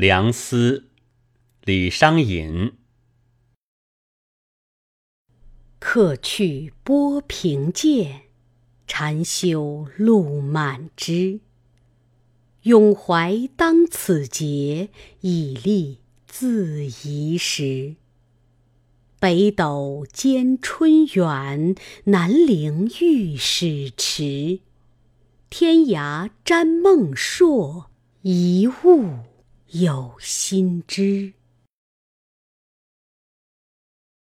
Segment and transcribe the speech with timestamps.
[0.00, 0.84] 梁思，
[1.64, 2.72] 李商隐。
[5.80, 8.20] 客去波平见，
[8.86, 11.40] 禅修路满枝。
[12.62, 14.90] 咏怀当此节，
[15.22, 17.96] 以立自宜时。
[19.18, 21.74] 北斗兼春远，
[22.04, 24.60] 南陵遇史迟。
[25.50, 27.90] 天涯瞻梦朔，
[28.22, 29.24] 一物
[29.70, 31.32] 有心知。